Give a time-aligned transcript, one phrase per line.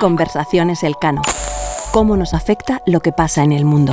[0.00, 1.22] Conversaciones Elcano.
[1.92, 3.92] ¿Cómo nos afecta lo que pasa en el mundo?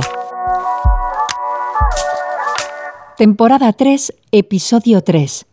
[3.16, 5.46] Temporada 3, episodio 3.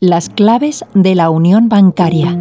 [0.00, 2.36] Las claves de la unión bancaria.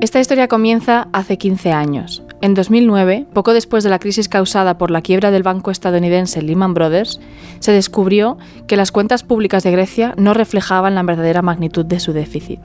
[0.00, 2.25] Esta historia comienza hace 15 años.
[2.46, 6.74] En 2009, poco después de la crisis causada por la quiebra del banco estadounidense Lehman
[6.74, 7.18] Brothers,
[7.58, 8.38] se descubrió
[8.68, 12.60] que las cuentas públicas de Grecia no reflejaban la verdadera magnitud de su déficit.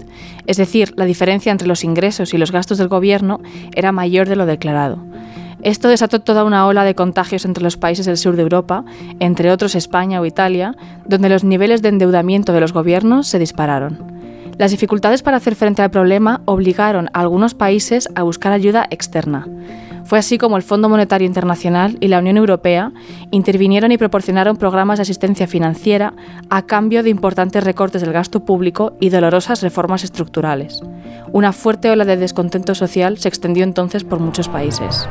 [0.46, 3.42] Es decir, la diferencia entre los ingresos y los gastos del gobierno
[3.74, 5.00] era mayor de lo declarado.
[5.64, 8.86] Esto desató toda una ola de contagios entre los países del sur de Europa,
[9.20, 10.76] entre otros España o Italia,
[11.08, 14.21] donde los niveles de endeudamiento de los gobiernos se dispararon.
[14.62, 19.48] Las dificultades para hacer frente al problema obligaron a algunos países a buscar ayuda externa.
[20.06, 22.92] Fue así como el Fondo Monetario Internacional y la Unión Europea
[23.32, 26.14] intervinieron y proporcionaron programas de asistencia financiera
[26.52, 30.84] a cambio de importantes recortes del gasto público y dolorosas reformas estructurales.
[31.32, 35.08] Una fuerte ola de descontento social se extendió entonces por muchos países.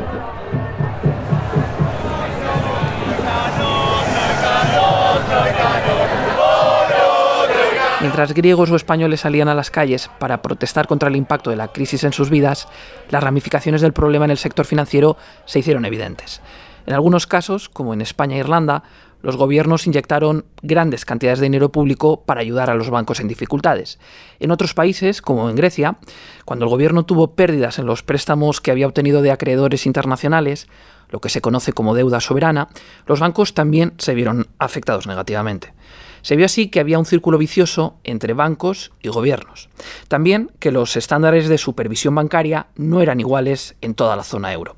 [8.01, 11.69] Mientras griegos o españoles salían a las calles para protestar contra el impacto de la
[11.69, 12.67] crisis en sus vidas,
[13.11, 16.41] las ramificaciones del problema en el sector financiero se hicieron evidentes.
[16.87, 18.85] En algunos casos, como en España e Irlanda,
[19.21, 23.99] los gobiernos inyectaron grandes cantidades de dinero público para ayudar a los bancos en dificultades.
[24.39, 25.99] En otros países, como en Grecia,
[26.47, 30.69] cuando el gobierno tuvo pérdidas en los préstamos que había obtenido de acreedores internacionales,
[31.11, 32.69] lo que se conoce como deuda soberana,
[33.07, 35.75] los bancos también se vieron afectados negativamente.
[36.23, 39.69] Se vio así que había un círculo vicioso entre bancos y gobiernos.
[40.09, 44.77] También que los estándares de supervisión bancaria no eran iguales en toda la zona euro.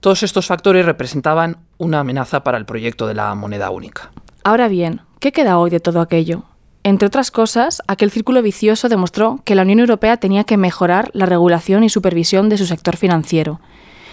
[0.00, 4.12] Todos estos factores representaban una amenaza para el proyecto de la moneda única.
[4.44, 6.44] Ahora bien, ¿qué queda hoy de todo aquello?
[6.84, 11.26] Entre otras cosas, aquel círculo vicioso demostró que la Unión Europea tenía que mejorar la
[11.26, 13.60] regulación y supervisión de su sector financiero.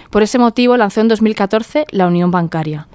[0.10, 2.88] Por ese motivo lanzó en 2014 la Unión Bancaria.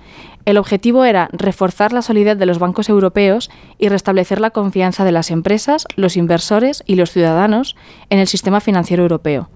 [0.45, 5.13] El objetivo era reforzar la solidez de los bancos europeos y restablecer la confianza de
[5.13, 7.77] las empresas, los inversores y los ciudadanos
[8.09, 9.51] en el sistema financiero europeo.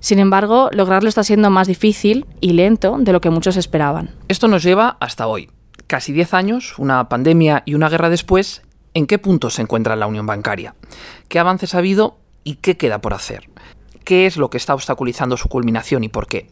[0.00, 4.14] Sin embargo, lograrlo está siendo más difícil y lento de lo que muchos esperaban.
[4.28, 5.50] Esto nos lleva hasta hoy.
[5.86, 8.62] Casi 10 años, una pandemia y una guerra después,
[8.94, 10.74] ¿en qué punto se encuentra la unión bancaria?
[11.28, 13.48] ¿Qué avances ha habido y qué queda por hacer?
[14.06, 16.48] ¿Qué es lo que está obstaculizando su culminación y por qué?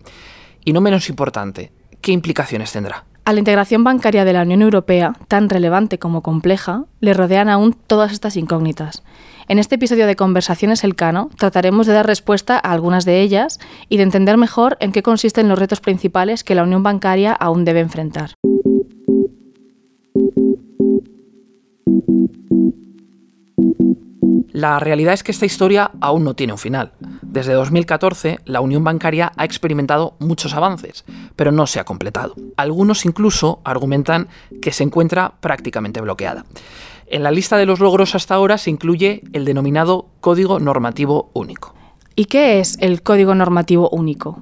[0.65, 1.71] Y no menos importante,
[2.01, 3.05] ¿qué implicaciones tendrá?
[3.25, 7.73] A la integración bancaria de la Unión Europea, tan relevante como compleja, le rodean aún
[7.73, 9.05] todas estas incógnitas.
[9.47, 13.99] En este episodio de Conversaciones Elcano trataremos de dar respuesta a algunas de ellas y
[13.99, 17.79] de entender mejor en qué consisten los retos principales que la Unión Bancaria aún debe
[17.79, 18.33] enfrentar.
[24.53, 26.93] La realidad es que esta historia aún no tiene un final.
[27.23, 31.05] Desde 2014, la Unión Bancaria ha experimentado muchos avances,
[31.35, 32.37] pero no se ha completado.
[32.57, 34.29] Algunos incluso argumentan
[34.63, 36.45] que se encuentra prácticamente bloqueada.
[37.07, 41.75] En la lista de los logros hasta ahora se incluye el denominado Código Normativo Único.
[42.17, 44.41] ¿Y qué es el Código Normativo Único?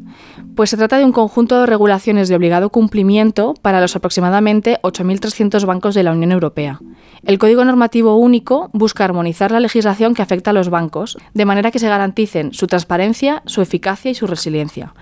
[0.54, 5.64] Pues se trata de un conjunto de regulaciones de obligado cumplimiento para los aproximadamente 8.300
[5.64, 6.78] bancos de la Unión Europea.
[7.24, 11.70] El Código Normativo Único busca armonizar la legislación que afecta a los bancos, de manera
[11.70, 14.92] que se garanticen su transparencia, su eficacia y su resiliencia.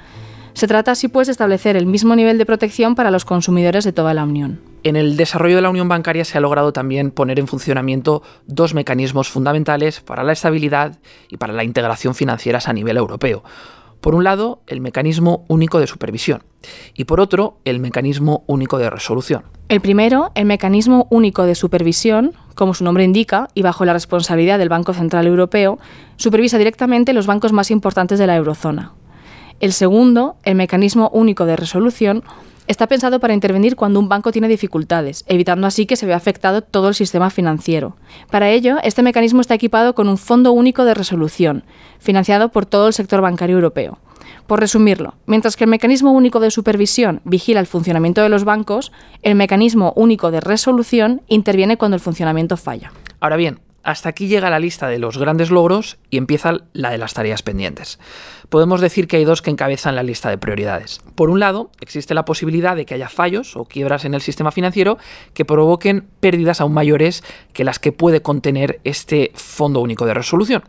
[0.52, 3.92] Se trata así pues de establecer el mismo nivel de protección para los consumidores de
[3.92, 4.60] toda la Unión.
[4.82, 8.72] En el desarrollo de la unión bancaria se ha logrado también poner en funcionamiento dos
[8.72, 13.42] mecanismos fundamentales para la estabilidad y para la integración financieras a nivel europeo.
[14.00, 16.42] Por un lado, el mecanismo único de supervisión
[16.94, 19.44] y por otro, el mecanismo único de resolución.
[19.68, 24.58] El primero, el mecanismo único de supervisión, como su nombre indica, y bajo la responsabilidad
[24.58, 25.78] del Banco Central Europeo,
[26.16, 28.92] supervisa directamente los bancos más importantes de la eurozona.
[29.60, 32.24] El segundo, el mecanismo único de resolución,
[32.70, 36.62] está pensado para intervenir cuando un banco tiene dificultades, evitando así que se vea afectado
[36.62, 37.96] todo el sistema financiero.
[38.30, 41.64] Para ello, este mecanismo está equipado con un fondo único de resolución,
[41.98, 43.98] financiado por todo el sector bancario europeo.
[44.46, 48.92] Por resumirlo, mientras que el mecanismo único de supervisión vigila el funcionamiento de los bancos,
[49.22, 52.92] el mecanismo único de resolución interviene cuando el funcionamiento falla.
[53.18, 56.98] Ahora bien, hasta aquí llega la lista de los grandes logros y empieza la de
[56.98, 57.98] las tareas pendientes.
[58.48, 61.00] Podemos decir que hay dos que encabezan la lista de prioridades.
[61.14, 64.50] Por un lado, existe la posibilidad de que haya fallos o quiebras en el sistema
[64.50, 64.98] financiero
[65.34, 67.22] que provoquen pérdidas aún mayores
[67.52, 70.64] que las que puede contener este Fondo Único de Resolución.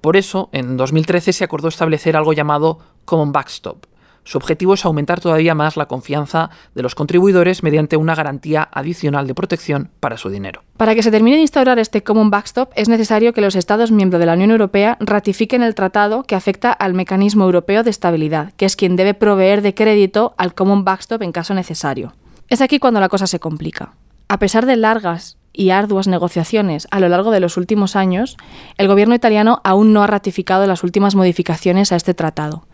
[0.00, 3.86] Por eso, en 2013 se acordó establecer algo llamado Common Backstop,
[4.24, 9.26] Su objetivo es aumentar todavía más la confianza de los contribuidores mediante una garantía adicional
[9.26, 10.62] de protección para su dinero.
[10.76, 14.20] Para que se termine de instaurar este Common Backstop es necesario que los Estados miembros
[14.20, 18.64] de la Unión Europea ratifiquen el tratado que afecta al Mecanismo Europeo de Estabilidad, que
[18.64, 22.14] es quien debe proveer de crédito al Common Backstop en caso necesario.
[22.48, 23.94] Es aquí cuando la cosa se complica.
[24.28, 28.36] A pesar de largas y arduas negociaciones a lo largo de los últimos años,
[28.78, 32.64] el gobierno italiano aún no ha ratificado las últimas modificaciones a este tratado.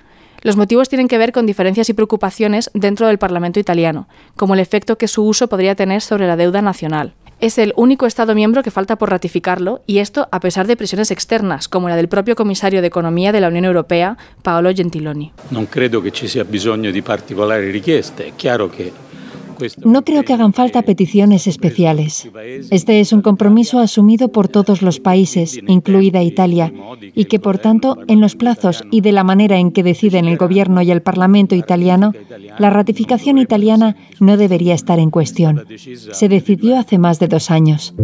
[0.42, 4.60] Los motivos tienen que ver con diferencias y preocupaciones dentro del Parlamento italiano, como el
[4.60, 7.14] efecto que su uso podría tener sobre la deuda nacional.
[7.40, 11.10] Es el único Estado miembro que falta por ratificarlo, y esto a pesar de presiones
[11.10, 15.32] externas, como la del propio comisario de Economía de la Unión Europea, Paolo Gentiloni.
[15.50, 18.26] No creo que ci sia bisogno di particolari richieste.
[18.26, 18.92] È chiaro che
[19.84, 22.28] no creo que hagan falta peticiones especiales.
[22.70, 26.72] Este es un compromiso asumido por todos los países, incluida Italia,
[27.14, 30.36] y que, por tanto, en los plazos y de la manera en que deciden el
[30.36, 32.12] Gobierno y el Parlamento italiano,
[32.58, 35.64] la ratificación italiana no debería estar en cuestión.
[36.12, 37.94] Se decidió hace más de dos años.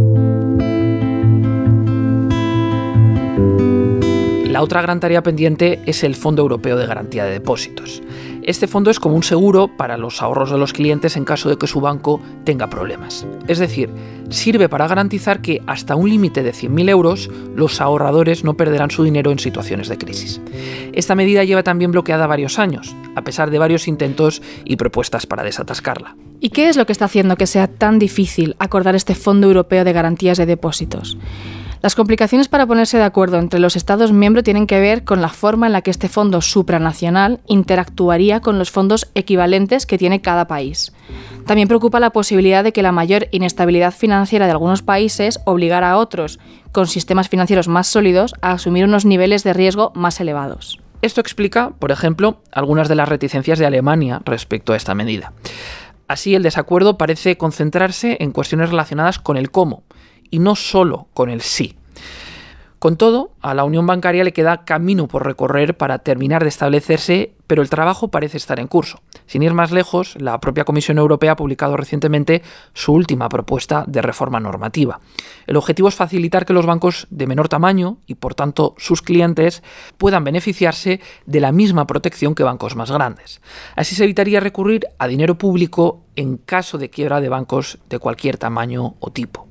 [4.55, 8.05] La otra gran tarea pendiente es el Fondo Europeo de Garantía de Depósitos.
[8.45, 11.57] Este fondo es como un seguro para los ahorros de los clientes en caso de
[11.57, 13.27] que su banco tenga problemas.
[13.49, 13.89] Es decir,
[14.29, 19.03] sirve para garantizar que hasta un límite de 100.000 euros los ahorradores no perderán su
[19.03, 20.43] dinero en situaciones de crisis.
[20.93, 25.43] Esta medida lleva también bloqueada varios años, a pesar de varios intentos y propuestas para
[25.43, 26.15] desatascarla.
[26.39, 29.85] ¿Y qué es lo que está haciendo que sea tan difícil acordar este Fondo Europeo
[29.85, 31.17] de Garantías de Depósitos?
[31.85, 35.29] Las complicaciones para ponerse de acuerdo entre los Estados miembros tienen que ver con la
[35.29, 40.47] forma en la que este fondo supranacional interactuaría con los fondos equivalentes que tiene cada
[40.47, 40.95] país.
[41.45, 45.99] También preocupa la posibilidad de que la mayor inestabilidad financiera de algunos países obligara a
[45.99, 46.39] otros,
[46.73, 50.81] con sistemas financieros más sólidos, a asumir unos niveles de riesgo más elevados.
[51.03, 55.35] Esto explica, por ejemplo, algunas de las reticencias de Alemania respecto a esta medida.
[56.09, 59.83] Así, el desacuerdo parece concentrarse en cuestiones relacionadas con el cómo,
[60.35, 61.77] y no solo con el sí.
[62.81, 67.33] Con todo, a la unión bancaria le queda camino por recorrer para terminar de establecerse,
[67.47, 69.01] pero el trabajo parece estar en curso.
[69.27, 72.43] Sin ir más lejos, la propia Comisión Europea ha publicado recientemente
[72.75, 75.01] su última propuesta de reforma normativa.
[75.47, 79.63] El objetivo es facilitar que los bancos de menor tamaño y por tanto sus clientes
[79.97, 83.41] puedan beneficiarse de la misma protección que bancos más grandes.
[83.77, 88.37] Así se evitaría recurrir a dinero público en caso de quiebra de bancos de cualquier
[88.37, 89.47] tamaño o tipo.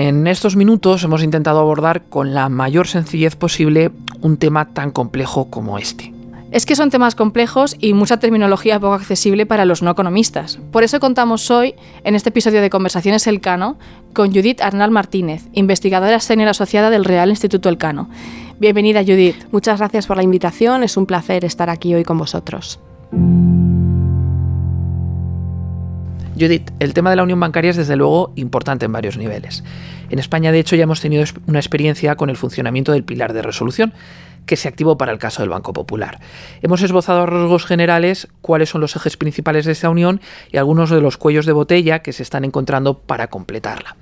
[0.00, 3.90] En estos minutos hemos intentado abordar con la mayor sencillez posible
[4.20, 6.14] un tema tan complejo como este.
[6.52, 10.60] Es que son temas complejos y mucha terminología poco accesible para los no economistas.
[10.70, 11.74] Por eso contamos hoy,
[12.04, 13.76] en este episodio de Conversaciones Elcano,
[14.12, 18.08] con Judith Arnal Martínez, investigadora senior asociada del Real Instituto Elcano.
[18.60, 19.48] Bienvenida, Judith.
[19.50, 20.84] Muchas gracias por la invitación.
[20.84, 22.78] Es un placer estar aquí hoy con vosotros.
[26.38, 29.64] Judith, el tema de la unión bancaria es desde luego importante en varios niveles.
[30.10, 33.42] En España, de hecho, ya hemos tenido una experiencia con el funcionamiento del pilar de
[33.42, 33.92] resolución,
[34.46, 36.20] que se activó para el caso del Banco Popular.
[36.62, 40.20] Hemos esbozado a rasgos generales cuáles son los ejes principales de esta unión
[40.50, 43.96] y algunos de los cuellos de botella que se están encontrando para completarla.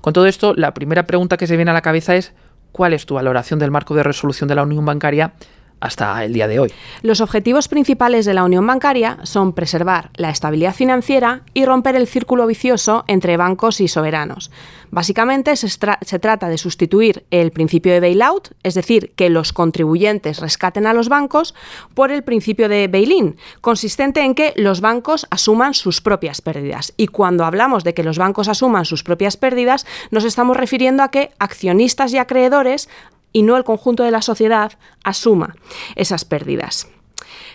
[0.00, 2.32] Con todo esto, la primera pregunta que se viene a la cabeza es
[2.72, 5.34] ¿cuál es tu valoración del marco de resolución de la unión bancaria
[5.82, 6.72] hasta el día de hoy.
[7.02, 12.06] Los objetivos principales de la unión bancaria son preservar la estabilidad financiera y romper el
[12.06, 14.50] círculo vicioso entre bancos y soberanos.
[14.92, 20.86] Básicamente se, trata de sustituir el principio de bailout, es decir, que los contribuyentes rescaten
[20.86, 21.54] a los bancos,
[21.94, 26.92] por el principio de bail-in, consistente en que los bancos asuman sus propias pérdidas.
[26.98, 31.10] Y cuando hablamos de que los bancos asuman sus propias pérdidas, nos estamos refiriendo a
[31.10, 32.90] que accionistas y acreedores
[33.32, 34.72] y no el conjunto de la sociedad
[35.04, 35.56] asuma
[35.96, 36.88] esas pérdidas.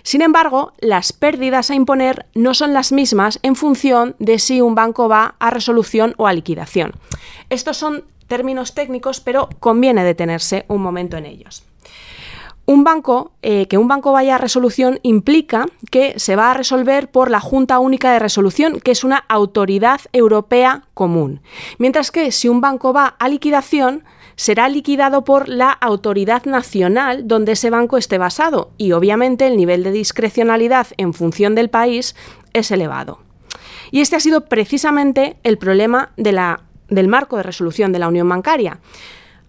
[0.03, 4.75] Sin embargo, las pérdidas a imponer no son las mismas en función de si un
[4.75, 6.93] banco va a resolución o a liquidación.
[7.49, 11.63] Estos son términos técnicos, pero conviene detenerse un momento en ellos.
[12.65, 17.09] Un banco, eh, que un banco vaya a resolución implica que se va a resolver
[17.09, 21.39] por la Junta Única de Resolución, que es una autoridad europea común.
[21.77, 24.03] Mientras que si un banco va a liquidación,
[24.37, 29.83] será liquidado por la autoridad nacional donde ese banco esté basado y obviamente el nivel
[29.83, 32.15] de discrecionalidad en función del país
[32.53, 33.19] es elevado.
[33.91, 38.79] Y este ha sido precisamente el problema del marco de resolución de la Unión Bancaria.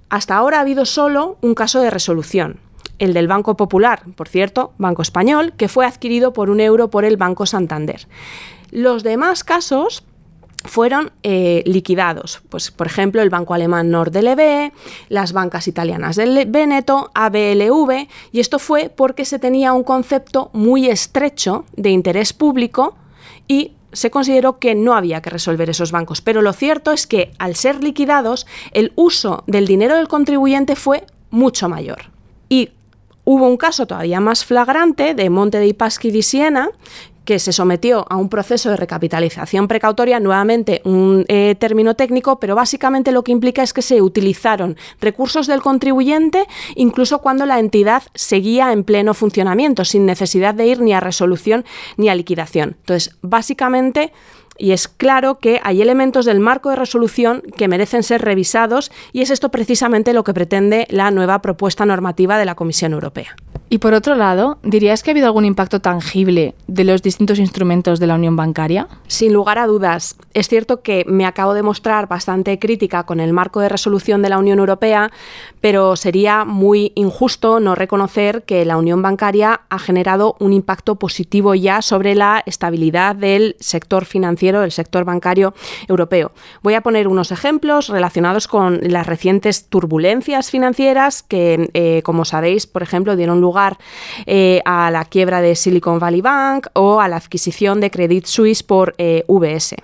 [0.09, 2.59] Hasta ahora ha habido solo un caso de resolución,
[2.99, 7.04] el del Banco Popular, por cierto, Banco Español, que fue adquirido por un euro por
[7.04, 8.09] el Banco Santander.
[8.71, 10.04] Los demás casos
[10.64, 12.40] fueron eh, liquidados.
[12.48, 14.72] Pues, por ejemplo, el banco alemán Nordlb,
[15.08, 20.86] las bancas italianas del Veneto, ABLV, y esto fue porque se tenía un concepto muy
[20.88, 22.96] estrecho de interés público
[23.46, 26.20] y se consideró que no había que resolver esos bancos.
[26.20, 31.04] Pero lo cierto es que al ser liquidados, el uso del dinero del contribuyente fue
[31.30, 32.10] mucho mayor.
[32.48, 32.70] Y
[33.24, 36.70] hubo un caso todavía más flagrante de Monte dei Paschi di Siena,
[37.28, 42.54] que se sometió a un proceso de recapitalización precautoria, nuevamente un eh, término técnico, pero
[42.54, 48.02] básicamente lo que implica es que se utilizaron recursos del contribuyente incluso cuando la entidad
[48.14, 51.66] seguía en pleno funcionamiento, sin necesidad de ir ni a resolución
[51.99, 52.76] ni a liquidación.
[52.80, 54.11] Entonces, básicamente
[54.58, 59.22] y es claro que hay elementos del marco de resolución que merecen ser revisados y
[59.22, 63.36] es esto precisamente lo que pretende la nueva propuesta normativa de la Comisión Europea.
[63.70, 68.00] Y por otro lado, ¿dirías que ha habido algún impacto tangible de los distintos instrumentos
[68.00, 68.88] de la Unión Bancaria?
[69.08, 70.16] Sin lugar a dudas.
[70.32, 74.30] Es cierto que me acabo de mostrar bastante crítica con el marco de resolución de
[74.30, 75.10] la Unión Europea,
[75.60, 81.54] pero sería muy injusto no reconocer que la Unión Bancaria ha generado un impacto positivo
[81.54, 85.54] ya sobre la estabilidad del sector financiero, del sector bancario
[85.88, 86.32] europeo.
[86.62, 92.66] Voy a poner unos ejemplos relacionados con las recientes turbulencias financieras que, eh, como sabéis,
[92.66, 93.78] por ejemplo, dieron lugar
[94.26, 98.62] eh, a la quiebra de Silicon Valley Bank o a la adquisición de Credit Suisse
[98.62, 99.76] por eh, VS.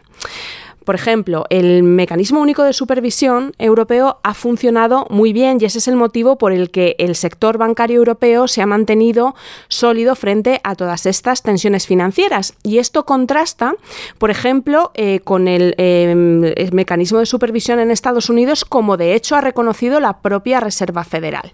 [0.85, 5.89] Por ejemplo, el mecanismo único de supervisión europeo ha funcionado muy bien y ese es
[5.89, 9.35] el motivo por el que el sector bancario europeo se ha mantenido
[9.69, 12.55] sólido frente a todas estas tensiones financieras.
[12.63, 13.75] Y esto contrasta,
[14.19, 19.37] por ejemplo, eh, con el, el mecanismo de supervisión en Estados Unidos, como de hecho
[19.37, 21.53] ha reconocido la propia Reserva Federal.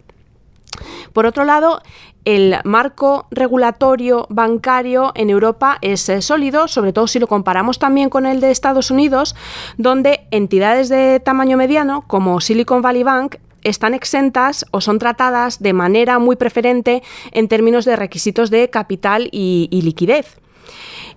[1.12, 1.82] Por otro lado,
[2.24, 8.10] el marco regulatorio bancario en Europa es eh, sólido, sobre todo si lo comparamos también
[8.10, 9.34] con el de Estados Unidos,
[9.78, 15.72] donde entidades de tamaño mediano, como Silicon Valley Bank, están exentas o son tratadas de
[15.72, 17.02] manera muy preferente
[17.32, 20.39] en términos de requisitos de capital y, y liquidez.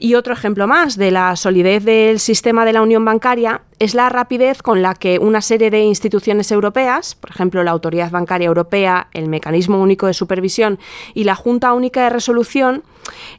[0.04, 4.10] Y otro ejemplo más de la solidez del sistema de la unión bancaria es la
[4.10, 9.08] rapidez con la que una serie de instituciones europeas, por ejemplo la Autoridad Bancaria Europea,
[9.14, 10.78] el Mecanismo Único de Supervisión
[11.14, 12.84] y la Junta Única de Resolución,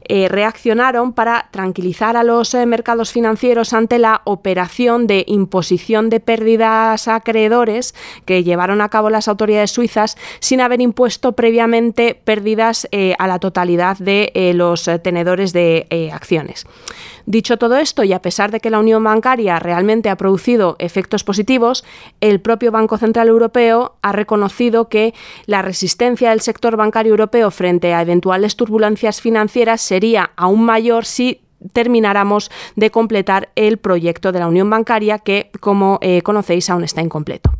[0.07, 6.19] eh, reaccionaron para tranquilizar a los eh, mercados financieros ante la operación de imposición de
[6.19, 7.95] pérdidas a acreedores
[8.25, 13.39] que llevaron a cabo las autoridades suizas sin haber impuesto previamente pérdidas eh, a la
[13.39, 16.54] totalidad de los tenedores de acciones.
[17.25, 21.23] Dicho todo esto, y a pesar de que la unión bancaria realmente ha producido efectos
[21.23, 21.83] positivos,
[22.21, 25.13] el propio Banco Central Europeo ha reconocido que
[25.45, 31.41] la resistencia del sector bancario europeo frente a eventuales turbulencias financieras sería aún mayor si
[31.73, 37.01] termináramos de completar el proyecto de la unión bancaria que, como eh, conocéis, aún está
[37.01, 37.51] incompleto.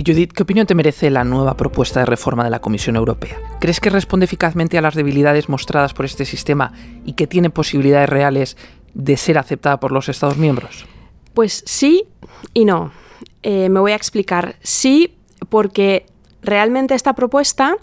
[0.00, 3.36] Y Judith, ¿qué opinión te merece la nueva propuesta de reforma de la Comisión Europea?
[3.60, 6.72] ¿Crees que responde eficazmente a las debilidades mostradas por este sistema
[7.04, 8.56] y que tiene posibilidades reales
[8.94, 10.86] de ser aceptada por los Estados miembros?
[11.34, 12.04] Pues sí
[12.54, 12.92] y no.
[13.42, 14.56] Eh, me voy a explicar.
[14.62, 15.18] Sí,
[15.50, 16.06] porque
[16.40, 17.76] realmente esta propuesta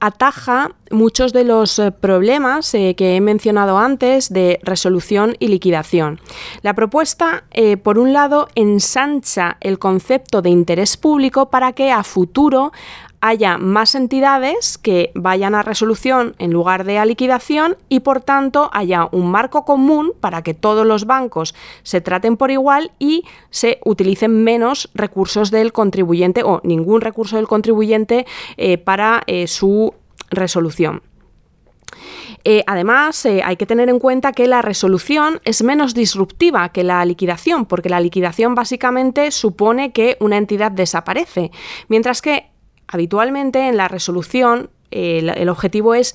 [0.00, 6.20] ataja muchos de los eh, problemas eh, que he mencionado antes de resolución y liquidación.
[6.62, 12.02] La propuesta, eh, por un lado, ensancha el concepto de interés público para que a
[12.02, 12.72] futuro
[13.20, 18.70] haya más entidades que vayan a resolución en lugar de a liquidación y por tanto
[18.72, 23.78] haya un marco común para que todos los bancos se traten por igual y se
[23.84, 29.94] utilicen menos recursos del contribuyente o ningún recurso del contribuyente eh, para eh, su
[30.30, 31.02] resolución.
[32.44, 37.04] Eh, además, hay que tener en cuenta que la resolución es menos disruptiva que la
[37.04, 41.50] liquidación, porque la liquidación básicamente supone que una entidad desaparece,
[41.88, 42.49] mientras que
[42.90, 46.14] habitualmente en la resolución el, objetivo es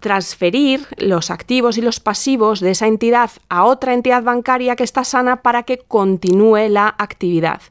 [0.00, 5.04] transferir los activos y los pasivos de esa entidad a otra entidad bancaria que está
[5.04, 7.62] sana para que continúe la actividad.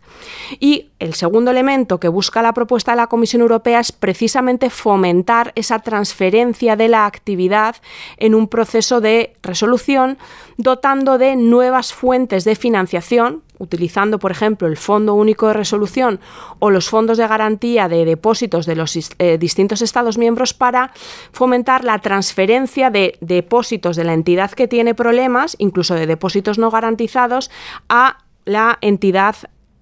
[0.57, 5.51] Y el segundo elemento que busca la propuesta de la Comisión Europea es precisamente fomentar
[5.55, 7.75] esa transferencia de la actividad
[8.15, 10.17] en un proceso de resolución,
[10.57, 16.19] dotando de nuevas fuentes de financiación, utilizando, por ejemplo, el Fondo Único de Resolución
[16.59, 20.91] o los fondos de garantía de depósitos de los eh, distintos Estados miembros para
[21.31, 26.71] fomentar la transferencia de depósitos de la entidad que tiene problemas, incluso de depósitos no
[26.71, 27.51] garantizados,
[27.87, 29.35] a la entidad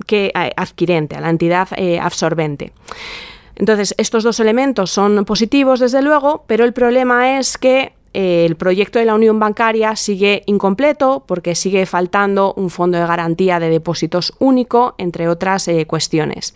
[0.05, 2.73] que, eh, adquirente, a la entidad eh, absorbente.
[3.55, 8.99] Entonces, estos dos elementos son positivos, desde luego, pero el problema es que el proyecto
[8.99, 14.33] de la unión bancaria sigue incompleto porque sigue faltando un fondo de garantía de depósitos
[14.39, 16.55] único, entre otras eh, cuestiones.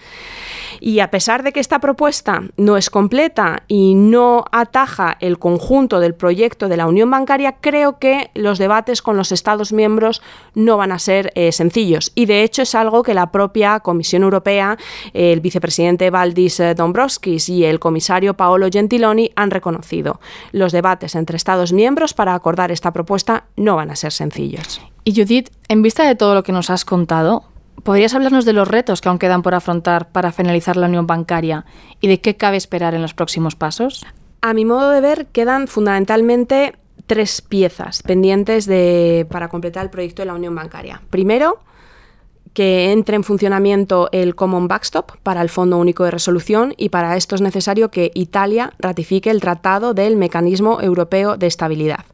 [0.79, 5.99] Y a pesar de que esta propuesta no es completa y no ataja el conjunto
[5.99, 10.21] del proyecto de la unión bancaria, creo que los debates con los Estados miembros
[10.55, 12.11] no van a ser eh, sencillos.
[12.15, 14.77] Y de hecho es algo que la propia Comisión Europea,
[15.13, 20.19] el vicepresidente Valdis Dombrovskis y el comisario Paolo Gentiloni han reconocido.
[20.51, 24.79] Los debates entre Estados miembros para acordar esta propuesta no van a ser sencillos.
[25.03, 27.43] Y Judith, en vista de todo lo que nos has contado,
[27.83, 31.65] ¿podrías hablarnos de los retos que aún quedan por afrontar para finalizar la unión bancaria
[31.99, 34.05] y de qué cabe esperar en los próximos pasos?
[34.39, 40.21] A mi modo de ver, quedan fundamentalmente tres piezas pendientes de, para completar el proyecto
[40.21, 41.01] de la unión bancaria.
[41.09, 41.59] Primero,
[42.53, 47.17] que entre en funcionamiento el Common Backstop para el Fondo Único de Resolución y para
[47.17, 52.05] esto es necesario que Italia ratifique el Tratado del Mecanismo Europeo de Estabilidad.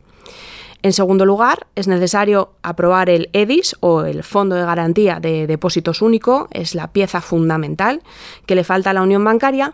[0.81, 6.01] En segundo lugar, es necesario aprobar el EDIS o el Fondo de Garantía de Depósitos
[6.01, 8.01] Único, es la pieza fundamental
[8.46, 9.74] que le falta a la Unión Bancaria.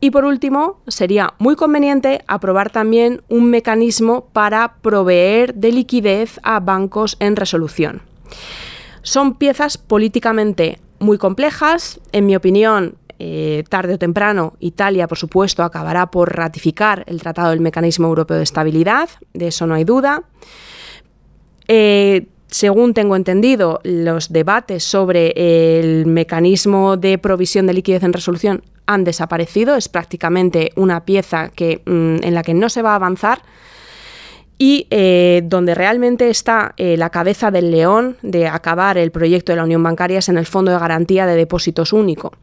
[0.00, 6.58] Y por último, sería muy conveniente aprobar también un mecanismo para proveer de liquidez a
[6.58, 8.00] bancos en resolución.
[9.02, 12.00] Son piezas políticamente muy complejas.
[12.12, 17.50] En mi opinión, eh, tarde o temprano, Italia, por supuesto, acabará por ratificar el Tratado
[17.50, 20.22] del Mecanismo Europeo de Estabilidad, de eso no hay duda.
[21.68, 25.32] Eh, según tengo entendido, los debates sobre
[25.78, 29.76] el mecanismo de provisión de liquidez en resolución han desaparecido.
[29.76, 33.42] Es prácticamente una pieza que, mm, en la que no se va a avanzar
[34.62, 39.56] y eh, donde realmente está eh, la cabeza del león de acabar el proyecto de
[39.56, 42.34] la Unión Bancaria es en el Fondo de Garantía de Depósitos Único.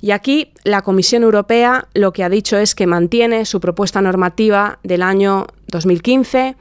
[0.00, 4.78] Y aquí la Comisión Europea lo que ha dicho es que mantiene su propuesta normativa
[4.84, 6.54] del año 2015.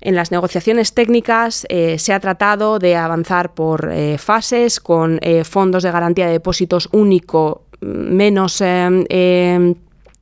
[0.00, 5.90] En las negociaciones técnicas eh, se ha tratado de avanzar por fases con fondos de
[5.90, 8.62] garantía de depósitos único menos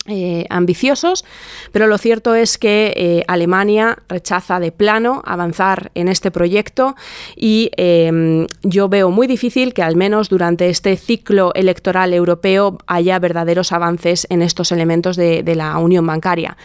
[0.07, 1.25] eh, ambiciosos,
[1.73, 6.97] pero lo cierto es que eh, Alemania rechaza de plano avanzar en este proyecto
[7.35, 13.19] y em, yo veo muy difícil que al menos durante este ciclo electoral europeo haya
[13.19, 16.57] verdaderos avances en estos elementos de, de la unión bancaria.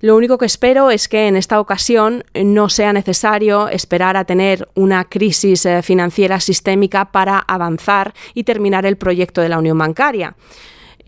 [0.00, 4.68] Lo único que espero es que en esta ocasión no sea necesario esperar a tener
[4.74, 10.36] una crisis eh, financiera sistémica para avanzar y terminar el proyecto de la unión bancaria.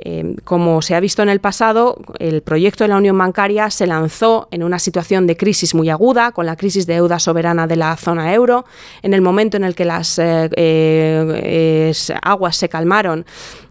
[0.01, 3.87] Eh, como se ha visto en el pasado, el proyecto de la Unión Bancaria se
[3.87, 7.77] lanzó en una situación de crisis muy aguda, con la crisis de deuda soberana de
[7.77, 8.65] la zona euro.
[9.03, 13.27] En el momento en el que las eh, eh, aguas se calmaron,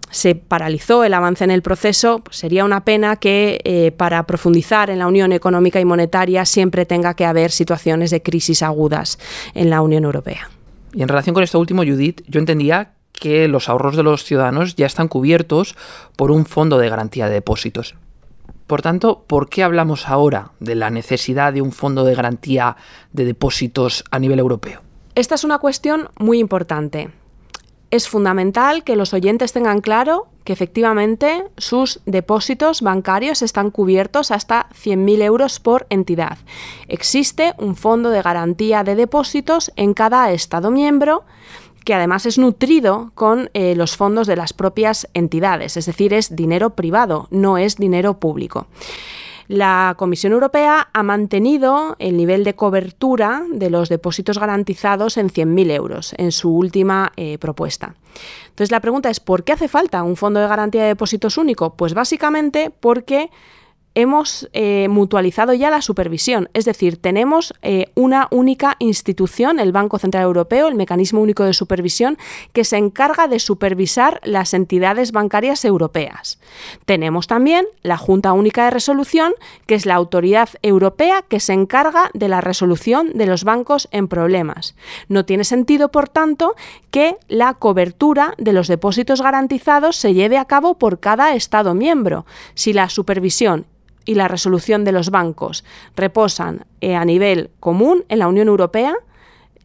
[0.09, 4.99] se paralizó el avance en el proceso, pues sería una pena que para profundizar en
[4.99, 9.19] la Unión Económica y Monetaria siempre tenga que haber situaciones de crisis agudas
[9.53, 10.49] en la Unión Europea.
[10.93, 14.75] Y en relación con esto último, Judith, yo entendía que los ahorros de los ciudadanos
[14.75, 15.75] ya están cubiertos
[16.15, 17.95] por un fondo de garantía de depósitos.
[18.67, 22.75] Por tanto, ¿por qué hablamos ahora de la necesidad de un fondo de garantía
[23.13, 24.81] de depósitos a nivel europeo?
[25.15, 27.09] Esta es una cuestión muy importante.
[27.89, 34.67] Es fundamental que los oyentes tengan claro que efectivamente sus depósitos bancarios están cubiertos hasta
[34.71, 36.37] 100.000 euros por entidad.
[36.89, 41.23] Existe un fondo de garantía de depósitos en cada Estado miembro
[41.87, 46.35] que además es nutrido con eh, los fondos de las propias entidades, es decir, es
[46.35, 48.67] dinero privado, no es dinero público.
[49.47, 55.71] La Comisión Europea ha mantenido el nivel de cobertura de los depósitos garantizados en 100.000
[55.71, 57.95] euros en su última eh, propuesta.
[58.49, 61.75] Entonces la pregunta es, ¿por qué hace falta un fondo de garantía de depósitos único?
[61.75, 63.29] Pues básicamente porque
[63.97, 69.97] hemos eh, mutualizado ya la supervisión, es decir, tenemos eh, una única institución, el Banco
[69.97, 72.15] Central Europeo, el Mecanismo Único de Supervisión,
[72.53, 76.39] que se encarga de supervisar las entidades bancarias europeas.
[76.85, 79.33] Tenemos también la Junta Única de Resolución,
[79.65, 84.07] que es la autoridad europea que se encarga de la resolución de los bancos en
[84.07, 84.75] problemas.
[85.07, 86.53] No tiene sentido, por tanto,
[86.91, 92.27] que la cobertura de los depósitos garantizados se lleve a cabo por cada Estado miembro.
[92.53, 93.65] Si la supervisión
[94.07, 95.63] y la resolución de los bancos
[95.95, 98.95] reposan eh, a nivel común en la Unión Europea,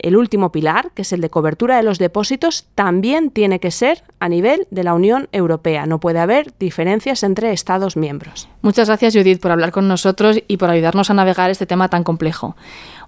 [0.02, 4.02] el último pilar, que es el de cobertura de los depósitos, también tiene que ser
[4.18, 5.86] a nivel de la Unión Europea.
[5.86, 8.48] No puede haber diferencias entre Estados miembros.
[8.62, 12.02] Muchas gracias, Judith, por hablar con nosotros y por ayudarnos a navegar este tema tan
[12.02, 12.56] complejo.